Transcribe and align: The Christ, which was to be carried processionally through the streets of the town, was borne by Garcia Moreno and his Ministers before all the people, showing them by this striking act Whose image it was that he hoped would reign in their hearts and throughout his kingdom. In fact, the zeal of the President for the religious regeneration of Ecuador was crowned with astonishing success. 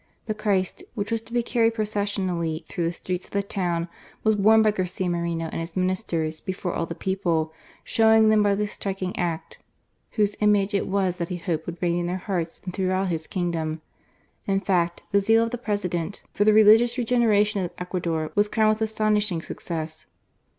The 0.25 0.33
Christ, 0.33 0.83
which 0.95 1.11
was 1.11 1.21
to 1.21 1.31
be 1.31 1.43
carried 1.43 1.75
processionally 1.75 2.65
through 2.67 2.85
the 2.85 2.91
streets 2.93 3.27
of 3.27 3.33
the 3.33 3.43
town, 3.43 3.87
was 4.23 4.33
borne 4.33 4.63
by 4.63 4.71
Garcia 4.71 5.07
Moreno 5.07 5.45
and 5.51 5.59
his 5.59 5.77
Ministers 5.77 6.41
before 6.41 6.73
all 6.73 6.87
the 6.87 6.95
people, 6.95 7.53
showing 7.83 8.29
them 8.29 8.41
by 8.41 8.55
this 8.55 8.71
striking 8.71 9.15
act 9.15 9.59
Whose 10.13 10.35
image 10.39 10.73
it 10.73 10.87
was 10.87 11.17
that 11.17 11.29
he 11.29 11.37
hoped 11.37 11.67
would 11.67 11.79
reign 11.83 11.99
in 11.99 12.07
their 12.07 12.17
hearts 12.17 12.61
and 12.65 12.73
throughout 12.73 13.09
his 13.09 13.27
kingdom. 13.27 13.83
In 14.47 14.59
fact, 14.59 15.03
the 15.11 15.19
zeal 15.21 15.43
of 15.43 15.51
the 15.51 15.59
President 15.59 16.23
for 16.33 16.45
the 16.45 16.51
religious 16.53 16.97
regeneration 16.97 17.63
of 17.63 17.69
Ecuador 17.77 18.31
was 18.33 18.47
crowned 18.47 18.69
with 18.69 18.81
astonishing 18.81 19.43
success. 19.43 20.07